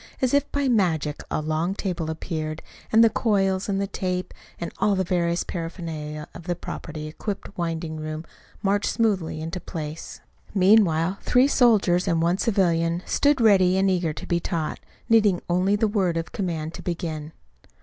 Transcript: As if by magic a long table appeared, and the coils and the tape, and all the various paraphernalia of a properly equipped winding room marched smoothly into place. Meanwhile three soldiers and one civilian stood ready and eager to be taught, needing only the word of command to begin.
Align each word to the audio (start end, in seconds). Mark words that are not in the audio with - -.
As 0.19 0.33
if 0.33 0.51
by 0.51 0.67
magic 0.67 1.21
a 1.29 1.43
long 1.43 1.75
table 1.75 2.09
appeared, 2.09 2.63
and 2.91 3.03
the 3.03 3.09
coils 3.11 3.69
and 3.69 3.79
the 3.79 3.85
tape, 3.85 4.33
and 4.59 4.71
all 4.79 4.95
the 4.95 5.03
various 5.03 5.43
paraphernalia 5.43 6.27
of 6.33 6.49
a 6.49 6.55
properly 6.55 7.05
equipped 7.05 7.55
winding 7.55 7.97
room 7.97 8.25
marched 8.63 8.89
smoothly 8.89 9.41
into 9.41 9.59
place. 9.59 10.19
Meanwhile 10.55 11.19
three 11.21 11.47
soldiers 11.47 12.07
and 12.07 12.19
one 12.19 12.39
civilian 12.39 13.03
stood 13.05 13.39
ready 13.39 13.77
and 13.77 13.91
eager 13.91 14.11
to 14.11 14.25
be 14.25 14.39
taught, 14.39 14.79
needing 15.07 15.39
only 15.47 15.75
the 15.75 15.87
word 15.87 16.17
of 16.17 16.31
command 16.31 16.73
to 16.73 16.81
begin. 16.81 17.31